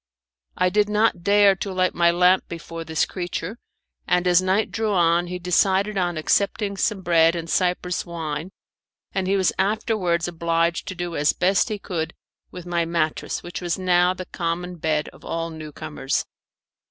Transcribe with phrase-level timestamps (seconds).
[0.57, 3.59] I did not dare to light my lamp before this creature,
[4.07, 8.49] and as night drew on he decided on accepting some bread and Cyprus wine,
[9.11, 12.15] and he was afterwards obliged to do as best he could
[12.49, 16.25] with my mattress, which was now the common bed of all new comers.